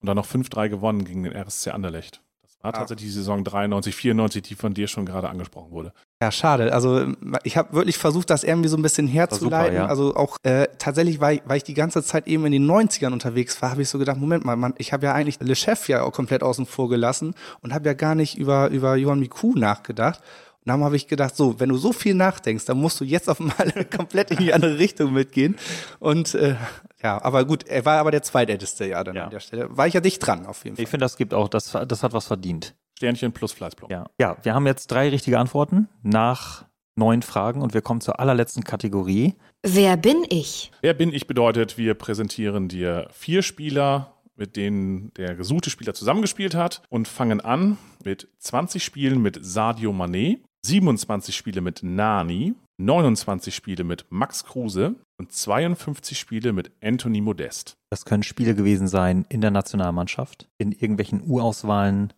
[0.00, 2.22] und dann noch 5-3 gewonnen gegen den RSC Anderlecht.
[2.42, 2.78] Das war Ah.
[2.78, 5.92] tatsächlich die Saison 93, 94, die von dir schon gerade angesprochen wurde.
[6.22, 6.72] Ja, schade.
[6.72, 7.04] Also
[7.42, 9.74] ich habe wirklich versucht, das irgendwie so ein bisschen herzuleiten.
[9.74, 9.86] ja.
[9.86, 13.12] Also auch äh, tatsächlich, weil, ich- weil ich die ganze Zeit eben in den 90ern
[13.12, 15.88] unterwegs war, habe ich so gedacht, Moment mal, Mann, ich habe ja eigentlich Le Chef
[15.88, 19.54] ja auch komplett außen vor gelassen und habe ja gar nicht über, über Johann Miku
[19.56, 20.20] nachgedacht.
[20.64, 23.28] Und dann habe ich gedacht, so, wenn du so viel nachdenkst, dann musst du jetzt
[23.28, 25.56] auf einmal komplett in die andere Richtung mitgehen.
[25.98, 26.54] Und äh,
[27.02, 29.24] ja, aber gut, er war aber der zweitälteste ja dann Ja.
[29.24, 29.76] an der Stelle.
[29.76, 30.84] War ich ja dicht dran auf jeden Fall.
[30.84, 32.76] Ich finde, das gibt auch, das, das hat was verdient.
[33.02, 33.90] Sternchen plus Fleißblock.
[33.90, 34.06] Ja.
[34.20, 38.62] ja, wir haben jetzt drei richtige Antworten nach neun Fragen und wir kommen zur allerletzten
[38.62, 39.34] Kategorie.
[39.64, 40.70] Wer bin ich?
[40.82, 46.54] Wer bin ich bedeutet, wir präsentieren dir vier Spieler, mit denen der gesuchte Spieler zusammengespielt
[46.54, 53.52] hat und fangen an mit 20 Spielen mit Sadio Mané, 27 Spiele mit Nani, 29
[53.52, 57.74] Spiele mit Max Kruse und 52 Spiele mit Anthony Modest.
[57.90, 62.12] Das können Spiele gewesen sein in der Nationalmannschaft, in irgendwelchen U-Auswahlen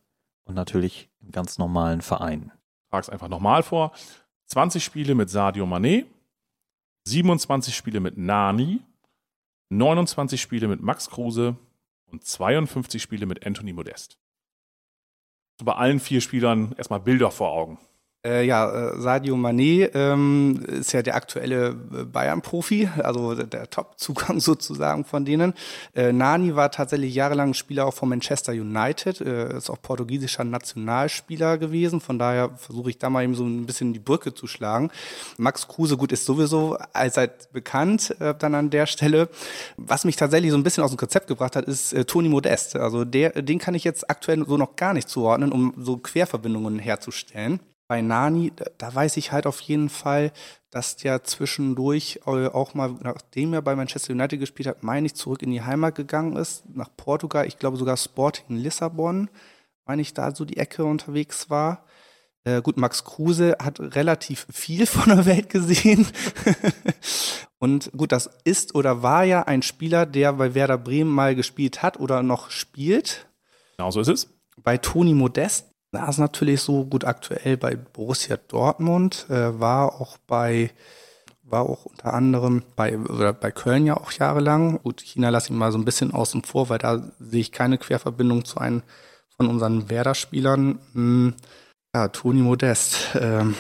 [0.45, 2.53] und natürlich im ganz normalen Verein.
[2.91, 3.93] Trag's einfach nochmal vor.
[4.47, 6.07] 20 Spiele mit Sadio Mané,
[7.05, 8.81] 27 Spiele mit Nani,
[9.71, 11.57] 29 Spiele mit Max Kruse
[12.07, 14.19] und 52 Spiele mit Anthony Modest.
[15.63, 17.79] Bei allen vier Spielern erstmal Bilder vor Augen.
[18.27, 24.41] Äh, ja, äh, Sadio Mané ähm, ist ja der aktuelle äh, Bayern-Profi, also der Top-Zugang
[24.41, 25.53] sozusagen von denen.
[25.95, 31.59] Äh, Nani war tatsächlich jahrelang Spieler auch von Manchester United, äh, ist auch portugiesischer Nationalspieler
[31.59, 34.91] gewesen, von daher versuche ich da mal eben so ein bisschen die Brücke zu schlagen.
[35.37, 39.29] Max Kruse, gut, ist sowieso allseits bekannt äh, dann an der Stelle.
[39.77, 42.77] Was mich tatsächlich so ein bisschen aus dem Konzept gebracht hat, ist Toni Modest.
[42.77, 46.79] Also der, den kann ich jetzt aktuell so noch gar nicht zuordnen, um so Querverbindungen
[46.79, 47.61] herzustellen
[47.95, 50.33] bei Nani, da weiß ich halt auf jeden Fall,
[50.71, 55.15] dass der zwischendurch äh, auch mal, nachdem er bei Manchester United gespielt hat, meine ich,
[55.15, 57.47] zurück in die Heimat gegangen ist, nach Portugal.
[57.47, 59.31] Ich glaube sogar Sporting Lissabon,
[59.87, 61.85] meine ich, da so die Ecke unterwegs war.
[62.43, 66.05] Äh, gut, Max Kruse hat relativ viel von der Welt gesehen.
[67.61, 71.85] Und gut, das ist oder war ja ein Spieler, der bei Werder Bremen mal gespielt
[71.85, 73.29] hat oder noch spielt.
[73.77, 74.29] Genau so ist es.
[74.57, 80.19] Bei Toni Modest da ist natürlich so gut aktuell bei Borussia Dortmund, äh, war auch
[80.27, 80.71] bei
[81.45, 84.83] war auch unter anderem bei, oder bei Köln ja auch jahrelang.
[84.83, 87.79] Gut, China lasse ich mal so ein bisschen außen vor, weil da sehe ich keine
[87.79, 88.83] Querverbindung zu einem
[89.37, 90.79] von unseren Werder-Spielern.
[90.95, 91.35] Hm,
[91.95, 93.55] ja, Toni Modest, ähm,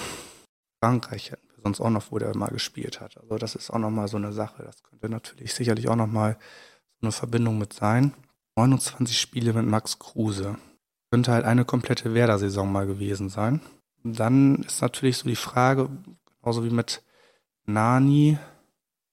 [0.82, 3.18] Frankreich hätten wir sonst auch noch, wo der mal gespielt hat.
[3.18, 4.62] Also das ist auch nochmal so eine Sache.
[4.64, 6.36] Das könnte natürlich sicherlich auch nochmal
[7.00, 8.14] so eine Verbindung mit sein.
[8.56, 10.56] 29 Spiele mit Max Kruse.
[11.14, 13.60] Könnte halt eine komplette Werder-Saison mal gewesen sein.
[14.02, 15.88] Dann ist natürlich so die Frage,
[16.42, 17.04] genauso wie mit
[17.66, 18.36] Nani,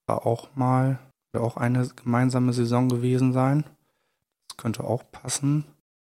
[0.07, 0.97] war auch mal,
[1.37, 3.65] auch eine gemeinsame Saison gewesen sein.
[4.47, 5.65] Das könnte auch passen.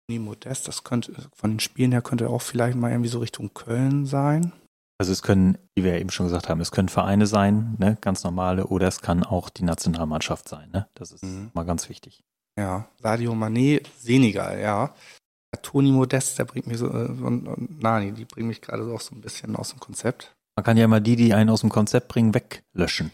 [0.07, 3.53] Nie Modest, das könnte, von den Spielen her könnte auch vielleicht mal irgendwie so Richtung
[3.53, 4.53] Köln sein.
[4.97, 7.97] Also es können, wie wir ja eben schon gesagt haben, es können Vereine sein, ne,
[7.99, 10.87] ganz normale, oder es kann auch die Nationalmannschaft sein, ne?
[10.93, 11.51] Das ist mhm.
[11.53, 12.23] mal ganz wichtig.
[12.57, 14.95] Ja, Sadio Mané, Senegal, ja.
[15.61, 19.01] Toni Modest, der bringt mich so, und, und Nani, die bringen mich gerade so auch
[19.01, 20.35] so ein bisschen aus dem Konzept.
[20.55, 23.11] Man kann ja mal die, die einen aus dem Konzept bringen, weglöschen.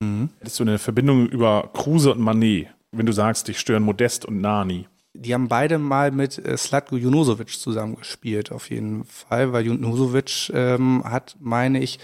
[0.00, 0.30] Mhm.
[0.38, 4.40] Hättest du eine Verbindung über Kruse und Manet, wenn du sagst, dich stören Modest und
[4.40, 4.86] Nani?
[5.12, 11.02] Die haben beide mal mit äh, Slatko Junosovic zusammengespielt, auf jeden Fall, weil Junosovic ähm,
[11.04, 11.98] hat, meine ich,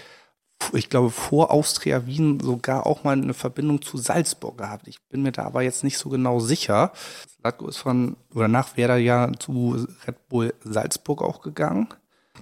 [0.73, 4.87] ich glaube, vor Austria Wien sogar auch mal eine Verbindung zu Salzburg gehabt.
[4.87, 6.91] Ich bin mir da aber jetzt nicht so genau sicher.
[7.39, 11.87] Slatko ist von, oder nach Werder ja zu Red Bull Salzburg auch gegangen.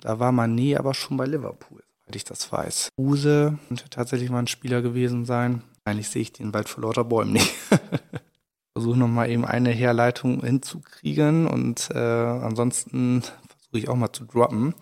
[0.01, 2.89] Da war man nie, aber schon bei Liverpool, soweit ich das weiß.
[2.97, 5.62] Use könnte tatsächlich mal ein Spieler gewesen sein.
[5.84, 7.54] Eigentlich sehe ich den bald vor lauter Bäumen nicht.
[8.75, 14.75] versuche nochmal eben eine Herleitung hinzukriegen und äh, ansonsten versuche ich auch mal zu droppen.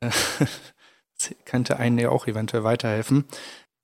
[1.44, 3.24] könnte einen ja auch eventuell weiterhelfen.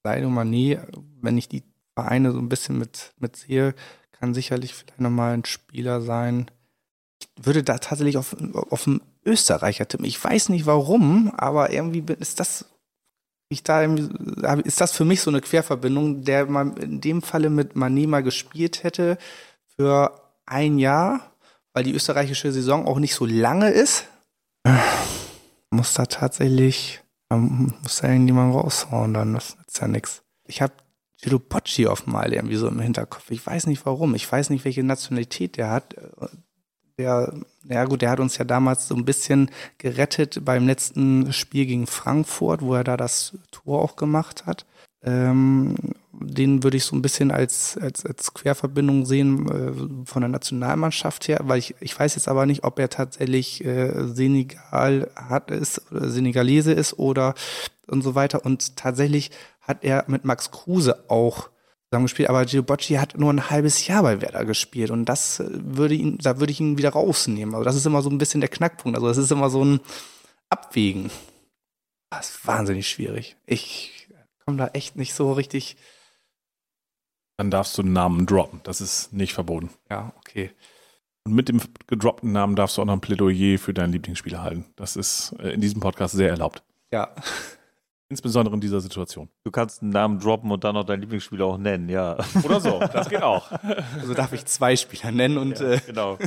[0.05, 0.81] Sadio Mané,
[1.21, 1.63] wenn ich die
[1.95, 3.75] Vereine so ein bisschen mit, mit sehe,
[4.13, 6.51] kann sicherlich vielleicht nochmal ein Spieler sein.
[7.21, 10.07] Ich würde da tatsächlich auf, auf einen Österreicher tippen.
[10.07, 12.67] Ich weiß nicht warum, aber irgendwie ist das,
[13.49, 17.75] ich da ist das für mich so eine Querverbindung, der man in dem Falle mit
[17.75, 19.19] Mané mal gespielt hätte
[19.77, 21.33] für ein Jahr,
[21.73, 24.07] weil die österreichische Saison auch nicht so lange ist.
[25.71, 27.02] Muss da tatsächlich
[27.37, 30.23] man muss da irgendjemand raushauen, dann das ist ja nichts.
[30.47, 30.73] Ich habe
[31.21, 33.31] Giro Pocci mal irgendwie so im Hinterkopf.
[33.31, 34.15] Ich weiß nicht warum.
[34.15, 35.95] Ich weiß nicht, welche Nationalität der hat.
[36.99, 37.33] Der,
[37.65, 41.87] ja gut, der hat uns ja damals so ein bisschen gerettet beim letzten Spiel gegen
[41.87, 44.67] Frankfurt, wo er da das Tor auch gemacht hat.
[45.03, 45.77] Ähm,
[46.13, 51.27] den würde ich so ein bisschen als, als, als Querverbindung sehen äh, von der Nationalmannschaft
[51.29, 55.91] her, weil ich, ich weiß jetzt aber nicht, ob er tatsächlich äh, Senegal hat ist,
[55.91, 57.35] oder Senegalese ist oder
[57.87, 58.45] und so weiter.
[58.45, 61.49] Und tatsächlich hat er mit Max Kruse auch
[61.89, 65.41] zusammen gespielt, aber Gio Bocci hat nur ein halbes Jahr bei Werder gespielt und das
[65.41, 67.55] äh, würde ihn, da würde ich ihn wieder rausnehmen.
[67.55, 68.97] Also das ist immer so ein bisschen der Knackpunkt.
[68.97, 69.81] Also das ist immer so ein
[70.51, 71.11] Abwägen.
[72.11, 73.37] Das ist wahnsinnig schwierig.
[73.47, 74.09] Ich
[74.45, 75.77] komme da echt nicht so richtig
[77.37, 78.61] dann darfst du einen Namen droppen.
[78.65, 79.71] Das ist nicht verboten.
[79.91, 80.51] Ja, okay.
[81.25, 84.67] Und mit dem gedroppten Namen darfst du auch noch ein Plädoyer für deinen Lieblingsspieler halten.
[84.77, 86.63] Das ist äh, in diesem Podcast sehr erlaubt.
[86.93, 87.11] Ja.
[88.09, 89.31] Insbesondere in dieser Situation.
[89.43, 92.19] Du kannst einen Namen droppen und dann noch deinen Lieblingsspieler auch nennen, ja.
[92.45, 93.51] Oder so, das geht auch.
[93.99, 95.59] Also darf ich zwei Spieler nennen und.
[95.61, 96.19] Ja, äh genau.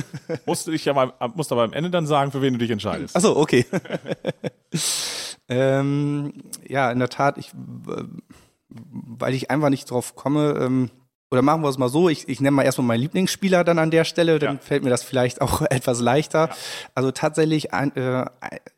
[0.46, 2.72] Musst du dich ja mal, musst aber am Ende dann sagen, für wen du dich
[2.72, 3.14] entscheidest.
[3.14, 3.66] Achso, okay.
[5.48, 6.32] ähm,
[6.66, 7.52] ja, in der Tat, ich,
[8.68, 10.90] weil ich einfach nicht drauf komme, ähm,
[11.30, 13.90] oder machen wir es mal so, ich, ich nenne mal erstmal meinen Lieblingsspieler dann an
[13.90, 14.60] der Stelle, dann ja.
[14.60, 16.48] fällt mir das vielleicht auch etwas leichter.
[16.48, 16.56] Ja.
[16.94, 18.26] Also tatsächlich, ein, äh,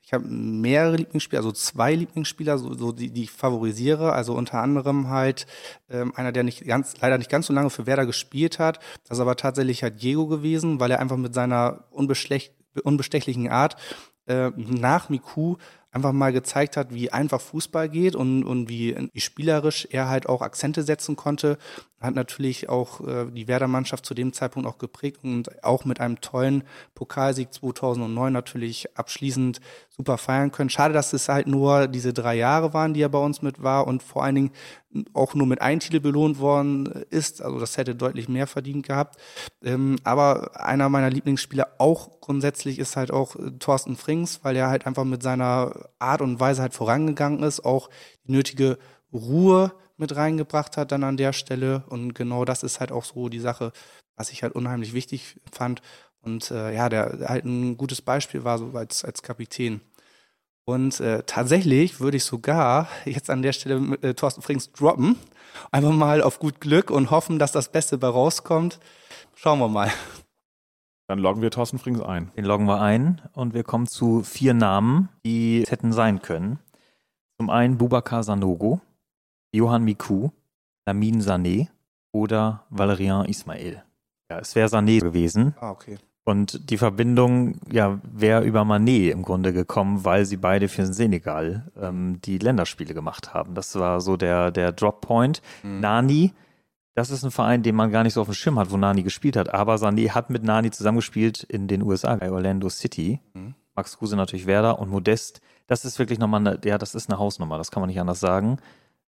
[0.02, 4.14] ich habe mehrere Lieblingsspieler, also zwei Lieblingsspieler, so, so die, die ich favorisiere.
[4.14, 5.46] Also unter anderem halt
[5.90, 8.78] ähm, einer, der nicht ganz, leider nicht ganz so lange für Werder gespielt hat.
[9.06, 13.76] Das ist aber tatsächlich halt Diego gewesen, weil er einfach mit seiner unbestechlichen Art
[14.26, 15.56] äh, nach Miku
[15.90, 20.28] einfach mal gezeigt hat, wie einfach Fußball geht und, und wie, wie spielerisch er halt
[20.28, 21.58] auch Akzente setzen konnte.
[22.00, 26.20] Hat natürlich auch äh, die Werder-Mannschaft zu dem Zeitpunkt auch geprägt und auch mit einem
[26.20, 29.60] tollen Pokalsieg 2009 natürlich abschließend
[29.98, 30.70] super feiern können.
[30.70, 33.86] Schade, dass es halt nur diese drei Jahre waren, die er bei uns mit war
[33.86, 34.50] und vor allen Dingen
[35.12, 37.42] auch nur mit einem Titel belohnt worden ist.
[37.42, 39.20] Also das hätte deutlich mehr verdient gehabt.
[39.62, 44.68] Ähm, aber einer meiner Lieblingsspieler auch grundsätzlich ist halt auch äh, Thorsten Frings, weil er
[44.68, 47.90] halt einfach mit seiner Art und Weise halt vorangegangen ist, auch
[48.24, 48.78] die nötige
[49.12, 51.82] Ruhe mit reingebracht hat dann an der Stelle.
[51.88, 53.72] Und genau das ist halt auch so die Sache,
[54.16, 55.82] was ich halt unheimlich wichtig fand.
[56.20, 59.80] Und äh, ja, der halt ein gutes Beispiel war so als, als Kapitän.
[60.68, 65.16] Und äh, tatsächlich würde ich sogar jetzt an der Stelle äh, Thorsten Frings droppen.
[65.72, 68.78] Einfach mal auf gut Glück und hoffen, dass das Beste bei rauskommt.
[69.34, 69.90] Schauen wir mal.
[71.06, 72.30] Dann loggen wir Thorsten Frings ein.
[72.36, 76.58] Den loggen wir ein und wir kommen zu vier Namen, die es hätten sein können.
[77.38, 78.82] Zum einen Boubacar Sanogo,
[79.54, 80.32] Johann Miku,
[80.84, 81.68] Lamin Sané
[82.12, 83.82] oder Valerian Ismail.
[84.30, 85.54] Ja, es wäre Sané gewesen.
[85.60, 85.96] Ah, okay.
[86.28, 91.72] Und die Verbindung ja, wäre über Manet im Grunde gekommen, weil sie beide für Senegal
[91.80, 93.54] ähm, die Länderspiele gemacht haben.
[93.54, 95.40] Das war so der, der Drop-Point.
[95.62, 95.80] Mhm.
[95.80, 96.34] Nani,
[96.94, 99.02] das ist ein Verein, den man gar nicht so auf dem Schirm hat, wo Nani
[99.04, 99.54] gespielt hat.
[99.54, 103.20] Aber Sané hat mit Nani zusammengespielt in den USA, bei Orlando City.
[103.32, 103.54] Mhm.
[103.74, 105.40] Max Kruse natürlich Werder und Modest.
[105.66, 108.20] Das ist wirklich nochmal eine, ja, das ist eine Hausnummer, das kann man nicht anders
[108.20, 108.58] sagen.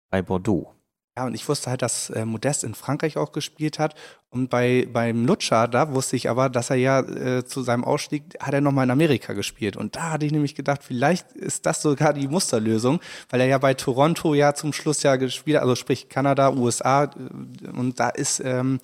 [0.09, 0.73] Bei Bordeaux.
[1.19, 3.97] Ja, und ich wusste halt, dass äh, Modest in Frankreich auch gespielt hat.
[4.31, 8.37] Und bei beim Lutscher, da wusste ich aber, dass er ja äh, zu seinem Ausstieg
[8.39, 9.77] hat er nochmal in Amerika gespielt.
[9.77, 13.01] Und da hatte ich nämlich gedacht, vielleicht ist das sogar die Musterlösung,
[13.31, 17.07] weil er ja bei Toronto ja zum Schluss ja gespielt hat, also sprich Kanada, USA.
[17.07, 18.79] Äh, und da ist ähm,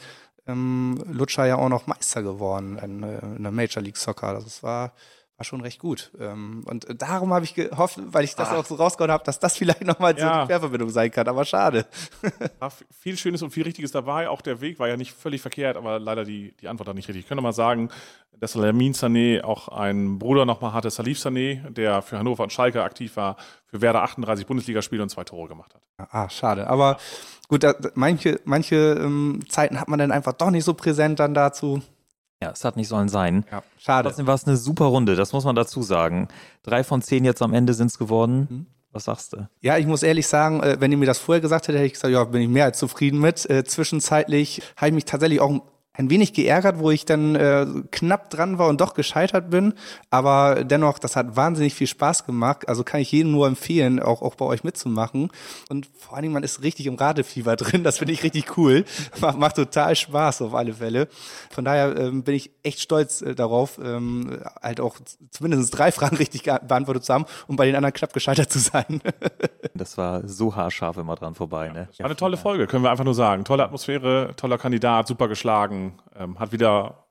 [0.48, 4.40] ähm, Lutscher ja auch noch Meister geworden in, äh, in der Major League Soccer.
[4.42, 4.92] Das war
[5.44, 6.10] war schon recht gut.
[6.18, 8.56] Ähm, und darum habe ich gehofft, weil ich das Ach.
[8.56, 10.26] auch so rausgehauen habe, dass das vielleicht nochmal ja.
[10.26, 11.86] so eine Querverbindung sein kann, aber schade.
[12.58, 14.28] War viel Schönes und viel Richtiges dabei.
[14.28, 17.08] Auch der Weg war ja nicht völlig verkehrt, aber leider die, die Antwort dann nicht
[17.08, 17.24] richtig.
[17.24, 17.90] Ich könnte mal sagen,
[18.40, 22.82] dass Lamin Sané auch einen Bruder nochmal hatte, Salif Sané, der für Hannover und Schalke
[22.82, 26.08] aktiv war, für Werder 38 Bundesligaspiele und zwei Tore gemacht hat.
[26.10, 26.66] Ah, schade.
[26.66, 26.96] Aber
[27.48, 31.34] gut, da, manche, manche ähm, Zeiten hat man dann einfach doch nicht so präsent dann
[31.34, 31.82] dazu.
[32.44, 33.44] Ja, es hat nicht sollen sein.
[33.50, 34.08] Ja, schade.
[34.08, 36.28] Trotzdem war es eine super Runde, das muss man dazu sagen.
[36.62, 38.48] Drei von zehn jetzt am Ende sind es geworden.
[38.50, 38.66] Mhm.
[38.92, 39.48] Was sagst du?
[39.60, 41.94] Ja, ich muss ehrlich sagen, äh, wenn ihr mir das vorher gesagt hättet, hätte ich
[41.94, 43.48] gesagt, ja, bin ich mehr als zufrieden mit.
[43.48, 45.62] Äh, zwischenzeitlich habe ich mich tatsächlich auch
[45.96, 49.74] ein wenig geärgert, wo ich dann äh, knapp dran war und doch gescheitert bin.
[50.10, 52.68] Aber dennoch, das hat wahnsinnig viel Spaß gemacht.
[52.68, 55.30] Also kann ich jedem nur empfehlen, auch, auch bei euch mitzumachen.
[55.68, 57.84] Und vor allen Dingen, man ist richtig im Radefieber drin.
[57.84, 58.84] Das finde ich richtig cool.
[59.20, 61.06] Macht, macht total Spaß auf alle Fälle.
[61.50, 64.96] Von daher ähm, bin ich echt stolz äh, darauf, ähm, halt auch
[65.30, 69.00] zumindest drei Fragen richtig beantwortet zu haben und bei den anderen knapp gescheitert zu sein.
[69.74, 71.68] das war so haarscharf immer dran vorbei.
[71.68, 71.88] Ne?
[71.98, 73.44] War eine tolle Folge, können wir einfach nur sagen.
[73.44, 75.83] Tolle Atmosphäre, toller Kandidat, super geschlagen
[76.16, 77.06] ähm, hat wieder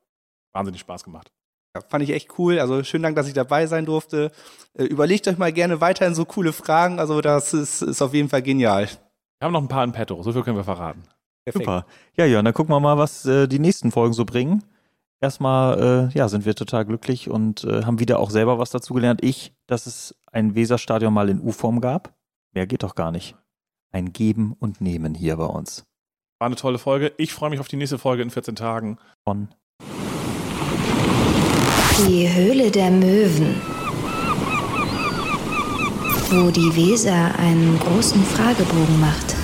[0.53, 1.31] wahnsinnig Spaß gemacht.
[1.75, 2.59] Ja, fand ich echt cool.
[2.59, 4.31] Also schönen Dank, dass ich dabei sein durfte.
[4.73, 6.99] Äh, überlegt euch mal gerne weiterhin so coole Fragen.
[6.99, 8.87] Also das ist, ist auf jeden Fall genial.
[9.39, 10.21] Wir haben noch ein paar in petto.
[10.21, 11.03] So viel können wir verraten.
[11.43, 11.65] Perfekt.
[11.65, 11.85] Super.
[12.15, 14.63] Ja, ja, dann gucken wir mal, was äh, die nächsten Folgen so bringen.
[15.19, 18.93] Erstmal, äh, ja, sind wir total glücklich und äh, haben wieder auch selber was dazu
[18.93, 19.23] gelernt.
[19.23, 22.13] Ich, dass es ein Weserstadion mal in U-Form gab.
[22.51, 23.35] Mehr geht doch gar nicht.
[23.91, 25.85] Ein Geben und Nehmen hier bei uns.
[26.43, 27.13] War eine tolle Folge.
[27.15, 28.97] Ich freue mich auf die nächste Folge in 14 Tagen.
[29.23, 29.47] Von
[32.05, 33.61] Die Höhle der Möwen.
[36.31, 39.35] Wo die Weser einen großen Fragebogen macht.